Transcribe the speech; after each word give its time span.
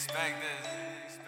expect 0.00 0.40
this. 0.40 1.18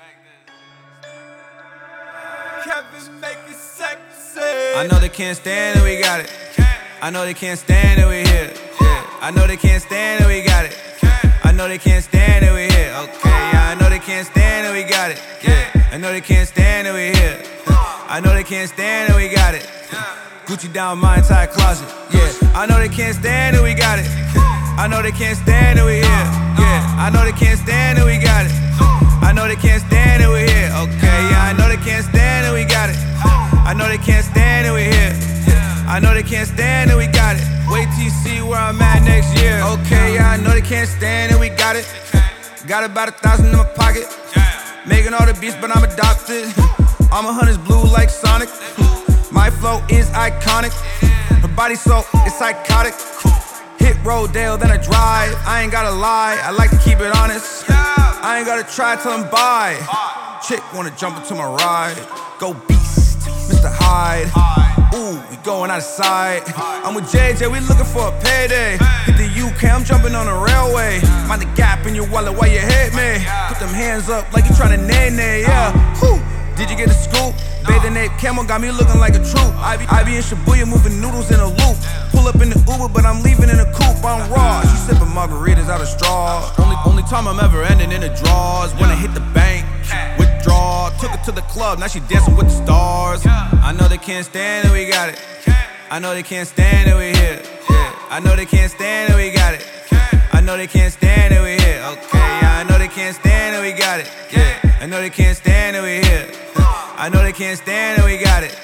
Kevin 2.65 3.21
make 3.21 3.37
it 3.47 3.55
sexy. 3.55 4.41
I 4.41 4.87
know 4.91 4.99
they 4.99 5.11
can't 5.11 5.37
stand 5.37 5.79
it, 5.79 5.83
we 5.85 6.01
got 6.01 6.21
it. 6.21 6.33
I 7.03 7.11
know 7.11 7.27
they 7.27 7.35
can't 7.35 7.59
stand 7.59 8.01
it, 8.01 8.09
we 8.09 8.25
here. 8.31 8.51
Yeah. 8.81 9.05
I 9.21 9.31
know 9.31 9.47
they 9.47 9.59
can't 9.59 9.83
stand 9.83 10.25
it, 10.25 10.27
we 10.27 10.43
got 10.43 10.65
it. 10.65 10.75
I 11.45 11.53
know 11.53 11.69
they 11.69 11.77
can't 11.77 12.03
stand 12.03 12.47
it, 12.47 12.53
we 12.53 12.73
here. 12.75 12.95
Okay, 13.03 13.29
yeah. 13.29 13.73
I 13.73 13.75
know 13.75 13.91
they 13.91 13.99
can't 13.99 14.27
stand 14.27 14.67
it, 14.67 14.73
we 14.73 14.89
got 14.89 15.11
it. 15.11 15.21
Yeah. 15.43 15.91
I 15.93 15.99
know 15.99 16.11
they 16.11 16.23
can't 16.23 16.49
stand 16.49 16.89
it, 16.89 16.95
we 16.95 17.13
here. 17.19 17.43
I 17.69 18.21
know 18.25 18.33
they 18.33 18.45
can't 18.45 18.71
stand 18.71 19.13
it, 19.13 19.17
we 19.17 19.29
got 19.29 19.55
it. 19.55 19.69
Gucci 20.47 20.73
down 20.73 20.99
my 20.99 21.19
entire 21.19 21.49
closet. 21.49 21.89
Yeah. 22.11 22.33
I 22.55 22.65
know 22.65 22.79
they 22.79 22.89
can't 22.89 23.17
stand 23.17 23.55
it, 23.55 23.63
we 23.63 23.75
got 23.75 23.99
it. 23.99 24.07
I 24.81 24.89
know 24.89 25.03
they 25.03 25.13
can't 25.13 25.37
stand 25.37 25.79
it, 25.79 25.85
we 25.85 25.97
here. 25.97 26.27
Yeah. 26.57 27.05
I 27.05 27.11
know 27.13 27.23
they 27.25 27.33
can't 27.33 27.59
stand 27.59 27.99
it, 27.99 28.05
we 28.07 28.17
got 28.17 28.47
it. 28.47 28.62
I 29.33 29.35
know 29.35 29.49
they 29.49 29.57
can't 29.57 29.81
stand 29.81 30.23
it, 30.23 30.29
we 30.29 30.45
here. 30.45 30.69
Okay, 30.77 31.21
yeah. 31.33 31.49
I 31.49 31.57
know 31.57 31.67
they 31.67 31.81
can't 31.81 32.05
stand 32.05 32.45
it, 32.45 32.53
we 32.53 32.69
got 32.69 32.91
it. 32.91 32.97
I 33.65 33.73
know 33.73 33.89
they 33.89 33.97
can't 33.97 34.23
stand 34.23 34.67
it, 34.69 34.73
we 34.77 34.85
here. 34.85 35.17
I 35.89 36.01
know 36.03 36.13
they 36.13 36.23
can't 36.23 36.47
stand 36.47 36.91
it, 36.91 36.97
we 36.99 37.07
got 37.07 37.37
it. 37.41 37.43
Wait 37.73 37.89
till 37.97 38.05
you 38.05 38.11
see 38.11 38.43
where 38.43 38.61
I'm 38.61 38.77
at 38.83 39.03
next 39.09 39.33
year. 39.41 39.57
Okay, 39.65 40.17
yeah, 40.17 40.29
I 40.29 40.37
know 40.37 40.53
they 40.53 40.61
can't 40.61 40.87
stand 40.87 41.33
it, 41.33 41.41
we 41.41 41.49
got 41.49 41.77
it. 41.77 41.89
Got 42.67 42.85
about 42.85 43.09
a 43.09 43.13
thousand 43.13 43.47
in 43.47 43.57
my 43.57 43.65
pocket. 43.73 44.05
Making 44.87 45.15
all 45.15 45.25
the 45.25 45.33
beats, 45.41 45.57
but 45.57 45.75
I'm 45.75 45.83
adopted. 45.83 46.53
I'm 47.09 47.25
a 47.25 47.33
hundred's 47.33 47.57
blue 47.57 47.89
like 47.89 48.11
Sonic. 48.11 48.51
My 49.33 49.49
flow 49.49 49.81
is 49.89 50.11
iconic. 50.11 50.77
Her 51.41 51.49
body 51.57 51.77
so 51.77 52.05
it's 52.29 52.37
psychotic. 52.37 52.93
Hit 53.79 53.97
Rodeo, 54.05 54.59
then 54.59 54.71
I 54.71 54.77
drive. 54.77 55.33
I 55.49 55.63
ain't 55.63 55.73
gotta 55.73 55.97
lie, 55.97 56.39
I 56.45 56.51
like 56.51 56.69
to 56.69 56.79
keep 56.85 57.01
it 57.01 57.17
honest. 57.17 57.65
I 58.25 58.39
ain't 58.39 58.47
gotta 58.47 58.63
try 58.63 58.95
till 58.95 59.11
I'm 59.11 59.29
by. 59.31 59.75
Chick 60.47 60.63
wanna 60.73 60.95
jump 60.97 61.17
into 61.19 61.35
my 61.35 61.45
ride. 61.45 61.99
Go 62.39 62.55
beast, 62.55 63.19
Mr. 63.51 63.67
Hyde. 63.69 64.31
Ooh, 64.95 65.19
we 65.29 65.37
going 65.43 65.73
outside. 65.73 66.43
I'm 66.57 66.95
with 66.95 67.11
JJ, 67.11 67.51
we 67.51 67.59
looking 67.67 67.85
for 67.85 68.07
a 68.07 68.21
payday. 68.23 68.79
Hit 69.07 69.17
the 69.17 69.27
UK, 69.27 69.65
I'm 69.65 69.83
jumping 69.83 70.15
on 70.15 70.27
the 70.27 70.35
railway. 70.35 71.01
Mind 71.27 71.43
the 71.43 71.51
gap 71.57 71.85
in 71.87 71.97
your 71.97 72.09
wallet 72.11 72.39
while 72.39 72.49
you 72.49 72.61
hit 72.61 72.95
me. 72.95 73.19
Put 73.49 73.59
them 73.59 73.75
hands 73.75 74.09
up 74.09 74.33
like 74.33 74.45
you 74.45 74.53
tryna 74.53 74.87
nay 74.87 75.11
nay, 75.11 75.43
yeah. 75.43 75.73
Whew. 75.99 76.23
Did 76.55 76.71
you 76.71 76.77
get 76.77 76.91
a 76.91 76.95
scoop? 76.95 77.35
Bathing 77.67 77.97
Ape 77.97 78.13
Camo 78.19 78.45
got 78.45 78.61
me 78.61 78.71
looking 78.71 78.99
like 78.99 79.15
a 79.15 79.23
troop. 79.23 79.53
I 79.63 79.77
be, 79.77 79.87
I 79.87 80.03
be 80.03 80.17
in 80.17 80.23
Shibuya 80.23 80.67
moving 80.67 81.01
noodles 81.01 81.31
in 81.31 81.41
a 81.41 81.47
loop. 81.47 81.77
Pull 82.11 82.27
up 82.29 82.37
in 82.37 82.51
the 82.51 82.59
Uber, 82.67 82.89
but 82.89 83.05
I'm 83.05 83.23
leaving 83.23 83.49
in 83.49 83.61
a 83.61 83.67
coupe. 83.73 84.05
I'm 84.05 84.31
raw. 84.31 84.63
She 84.63 84.77
sipping 84.77 85.13
margaritas 85.15 85.69
out 85.69 85.81
of 85.81 85.89
straw. 85.89 86.53
Only, 86.59 86.77
only 86.87 87.03
time 87.05 87.29
I'm 87.29 87.41
ever 87.41 87.63
ending 87.63 87.93
in 87.93 88.01
the 88.01 88.09
draws. 88.09 88.75
When 88.75 88.91
I 88.91 88.97
hit 88.97 89.15
the 89.15 89.25
bank, 89.33 89.67
withdraw. 90.19 90.91
Took 91.01 91.11
her 91.11 91.25
to 91.25 91.33
the 91.33 91.43
club, 91.43 91.79
now 91.79 91.87
she 91.89 92.01
dancing 92.01 92.37
with 92.37 92.47
the 92.47 92.65
stars. 92.65 93.23
I 93.27 93.73
know 93.73 93.89
they 93.89 93.99
can't 93.99 94.25
stand 94.25 94.69
it, 94.69 94.73
we 94.73 94.89
got 94.89 95.09
it. 95.09 95.19
I 95.91 95.99
know 95.99 96.15
they 96.15 96.23
can't 96.23 96.49
stand 96.49 96.89
it, 96.89 96.97
we 96.97 97.17
here. 97.19 97.43
Yeah. 97.69 97.95
I 98.11 98.21
know 98.21 98.37
they 98.37 98.47
can't 98.47 98.71
stand 98.71 99.13
it, 99.13 99.17
we 99.17 99.31
got 99.31 99.55
it. 99.55 99.67
I 100.33 100.41
know 100.41 100.57
they 100.57 100.67
can't 100.67 100.93
stand 100.93 101.35
it, 101.35 101.43
we 101.43 101.63
here. 101.63 101.83
Okay, 101.93 102.19
yeah. 102.19 102.61
I 102.61 102.65
know 102.65 102.79
they 102.79 102.89
can't 102.89 103.15
stand 103.15 103.57
it, 103.57 103.61
we 103.61 103.79
got 103.79 104.01
it. 104.01 104.11
Yeah. 104.33 104.79
I 104.81 104.87
know 104.87 105.01
they 105.01 105.11
can't 105.11 105.37
stand 105.37 105.77
it, 105.77 105.83
we 105.83 106.07
here. 106.09 106.62
I 107.03 107.09
know 107.09 107.21
they 107.21 107.33
can't 107.33 107.59
stand 107.59 107.99
it, 107.99 108.05
we 108.05 108.17
got 108.17 108.45
it. 108.45 108.55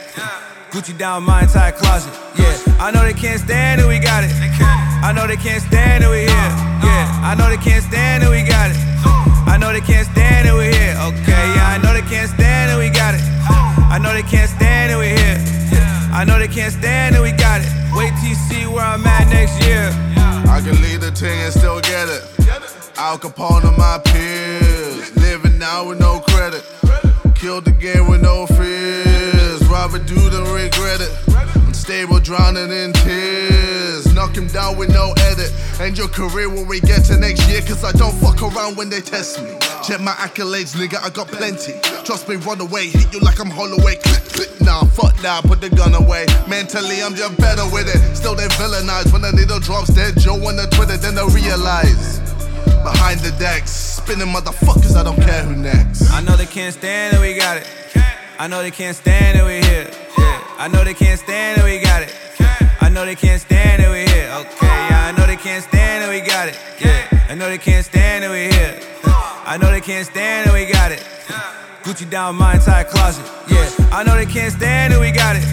Gucci 0.71 0.97
down 0.97 1.25
my 1.25 1.43
entire 1.43 1.73
closet. 1.73 2.15
Yeah. 2.39 2.55
I 2.79 2.93
know 2.93 3.03
they 3.03 3.13
can't 3.13 3.41
stand 3.41 3.81
it, 3.81 3.87
we 3.89 3.99
got 3.99 4.23
it. 4.23 4.31
I 5.03 5.11
know 5.11 5.27
they 5.27 5.35
can't 5.35 5.61
stand 5.61 6.05
it, 6.05 6.09
we 6.09 6.23
here. 6.23 6.51
Yeah. 6.87 7.27
I 7.27 7.35
know 7.35 7.51
they 7.51 7.59
can't 7.59 7.83
stand 7.83 8.23
it, 8.23 8.31
we 8.31 8.47
got 8.47 8.71
it. 8.71 8.79
I 9.43 9.59
know 9.59 9.73
they 9.73 9.81
can't 9.81 10.07
stand 10.07 10.47
it, 10.47 10.55
we 10.55 10.71
here. 10.71 10.95
Okay, 11.11 11.45
yeah. 11.51 11.75
I 11.75 11.83
know 11.83 11.91
they 11.93 12.07
can't 12.07 12.31
stand 12.31 12.71
it, 12.71 12.79
we 12.79 12.95
got 12.95 13.19
it. 13.19 13.23
I 13.91 13.99
know 13.99 14.15
they 14.15 14.23
can't 14.23 14.49
stand 14.49 14.95
it, 14.95 14.99
we 15.03 15.19
here. 15.19 15.43
I 16.15 16.23
know 16.23 16.39
they 16.39 16.47
can't 16.47 16.73
stand 16.73 17.17
it, 17.17 17.21
we 17.21 17.33
got 17.33 17.59
it. 17.61 17.67
Wait 17.99 18.15
till 18.23 18.31
you 18.31 18.39
see 18.47 18.71
where 18.71 18.87
I'm 18.87 19.05
at 19.05 19.27
next 19.35 19.59
year. 19.67 19.91
I 20.47 20.63
can 20.63 20.79
lead 20.79 21.01
the 21.01 21.11
team 21.11 21.43
and 21.43 21.53
still 21.53 21.81
get 21.81 22.07
it. 22.07 22.23
Al 22.99 23.19
Capone 23.19 23.67
and 23.67 23.77
my 23.77 23.99
peers. 23.99 25.11
Living 25.17 25.59
now 25.59 25.89
with 25.89 25.99
no 25.99 26.21
credit. 26.21 26.63
Killed 27.39 27.67
the 27.67 27.71
game 27.71 28.09
with 28.09 28.21
no 28.21 28.49
fears. 28.49 29.65
Robert 29.69 30.11
and 30.11 30.49
regret 30.49 31.01
it. 31.01 31.13
Unstable, 31.55 32.19
drowning 32.19 32.73
in 32.73 32.93
tears. 32.93 34.13
Knock 34.13 34.37
him 34.37 34.49
down 34.49 34.77
with 34.77 34.89
no 34.89 35.15
edit. 35.31 35.53
End 35.79 35.97
your 35.97 36.09
career 36.09 36.49
when 36.49 36.67
we 36.67 36.81
get 36.81 37.05
to 37.05 37.17
next 37.17 37.49
year. 37.49 37.61
Cause 37.61 37.85
I 37.85 37.93
don't 37.93 38.15
fuck 38.19 38.43
around 38.43 38.77
when 38.77 38.91
they 38.91 39.01
test 39.01 39.41
me. 39.41 39.51
Check 39.87 40.01
my 40.01 40.19
accolades, 40.19 40.75
nigga, 40.75 40.99
I 40.99 41.11
got 41.11 41.29
plenty. 41.29 41.79
Trust 42.05 42.29
me, 42.29 42.35
run 42.43 42.61
away. 42.61 42.89
Hit 42.89 43.15
you 43.15 43.21
like 43.21 43.39
I'm 43.39 43.51
Holloway. 43.51 43.95
Click, 44.03 44.25
click. 44.35 44.61
Nah, 44.61 44.83
fuck 44.87 45.17
that, 45.19 45.45
put 45.45 45.61
the 45.61 45.71
gun 45.71 45.95
away. 45.95 46.27
Mentally, 46.49 47.01
I'm 47.05 47.15
just 47.15 47.39
better 47.39 47.63
with 47.71 47.87
it. 47.87 48.17
Still, 48.17 48.35
they 48.35 48.49
villainize 48.59 49.13
when 49.13 49.23
the 49.23 49.31
needle 49.31 49.61
drops 49.61 49.95
dead. 49.95 50.19
Joe 50.19 50.35
on 50.35 50.57
the 50.57 50.67
Twitter, 50.75 50.97
then 50.97 51.15
they 51.15 51.27
realize. 51.31 52.19
Behind 52.83 53.21
the 53.21 53.31
decks, 53.39 53.71
spinning 54.09 54.33
motherfuckers, 54.33 54.97
I 54.97 55.03
don't 55.03 55.21
care 55.21 55.43
who 55.43 55.55
next. 55.55 56.11
I 56.11 56.23
know 56.23 56.35
they 56.35 56.47
can't 56.47 56.73
stand 56.73 57.15
it, 57.15 57.21
we 57.21 57.35
got 57.35 57.59
it. 57.59 57.67
I 58.39 58.49
know 58.49 58.63
they 58.63 58.71
can't 58.71 58.97
stand 58.97 59.37
it, 59.37 59.45
we 59.45 59.61
here. 59.69 59.91
Yeah. 60.17 60.57
I 60.57 60.67
know 60.67 60.83
they 60.83 60.95
can't 60.95 61.21
stand 61.21 61.61
it, 61.61 61.65
we 61.65 61.79
got 61.79 62.03
it. 62.03 62.15
I 62.81 62.89
know 62.89 63.05
they 63.05 63.15
can't 63.15 63.39
stand 63.39 63.83
it, 63.83 63.91
we 63.91 64.11
here. 64.11 64.33
Okay, 64.41 64.67
yeah. 64.89 65.09
I 65.09 65.13
know 65.13 65.27
they 65.27 65.37
can't 65.37 65.63
stand 65.63 66.05
it, 66.05 66.09
we 66.09 66.27
got 66.27 66.49
it. 66.49 66.57
Yeah. 66.81 67.29
I 67.29 67.35
know 67.35 67.51
they 67.51 67.59
can't 67.59 67.85
stand 67.85 68.25
it, 68.25 68.31
we 68.31 68.49
here. 68.57 68.81
I 69.05 69.59
know 69.61 69.71
they 69.71 69.83
can't 69.83 70.07
stand 70.07 70.49
it, 70.49 70.55
we 70.55 70.65
got 70.73 70.91
it. 70.91 71.05
Gucci 71.85 72.09
down 72.09 72.37
my 72.37 72.55
entire 72.55 72.85
closet. 72.85 73.27
Yeah. 73.51 73.69
I 73.93 74.05
know 74.05 74.17
they 74.17 74.25
can't 74.25 74.55
stand 74.55 74.95
it, 74.95 75.01
we 75.01 75.13
got 75.13 75.37
it. 75.37 75.45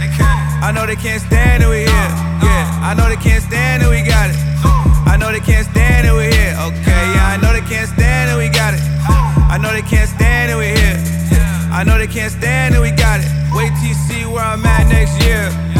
I 0.63 0.71
know 0.71 0.85
they 0.87 0.95
can't 0.95 1.21
stand 1.21 1.61
it, 1.61 1.67
we 1.67 1.83
here. 1.91 2.11
Yeah. 2.39 2.87
I 2.87 2.93
know 2.95 3.09
they 3.09 3.19
can't 3.19 3.43
stand 3.43 3.83
it, 3.83 3.89
we 3.89 3.99
got 4.01 4.29
it. 4.29 4.37
I 5.11 5.17
know 5.19 5.29
they 5.33 5.41
can't 5.41 5.67
stand 5.67 6.07
it, 6.07 6.13
we 6.13 6.31
here. 6.31 6.55
Okay, 6.71 7.03
yeah. 7.15 7.35
I 7.35 7.37
know 7.41 7.51
they 7.51 7.67
can't 7.67 7.89
stand 7.89 8.04
can't 9.85 10.09
stand 10.09 10.51
it, 10.51 10.57
we 10.57 10.65
here. 10.65 10.97
I 11.71 11.83
know 11.85 11.97
they 11.97 12.07
can't 12.07 12.31
stand 12.31 12.75
it, 12.75 12.79
we 12.79 12.91
got 12.91 13.19
it. 13.19 13.27
Wait 13.53 13.71
till 13.79 13.89
you 13.89 13.93
see 13.93 14.25
where 14.25 14.43
I'm 14.43 14.65
at 14.65 14.87
next 14.89 15.21
year. 15.23 15.74